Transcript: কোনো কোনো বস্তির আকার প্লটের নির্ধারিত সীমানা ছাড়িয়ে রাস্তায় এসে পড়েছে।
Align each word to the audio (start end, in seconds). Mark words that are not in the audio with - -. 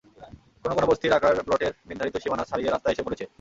কোনো 0.63 0.73
কোনো 0.77 0.87
বস্তির 0.87 1.15
আকার 1.17 1.33
প্লটের 1.47 1.73
নির্ধারিত 1.89 2.15
সীমানা 2.17 2.43
ছাড়িয়ে 2.43 2.69
রাস্তায় 2.69 2.93
এসে 2.95 3.05
পড়েছে। 3.05 3.25